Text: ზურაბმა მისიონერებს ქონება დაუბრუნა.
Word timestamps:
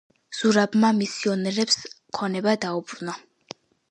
ზურაბმა 0.35 0.89
მისიონერებს 1.01 1.77
ქონება 2.19 2.57
დაუბრუნა. 2.67 3.17